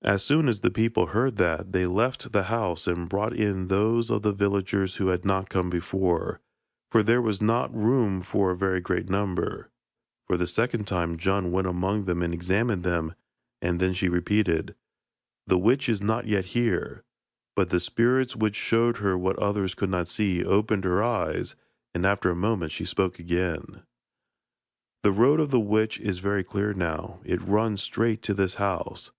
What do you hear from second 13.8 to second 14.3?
she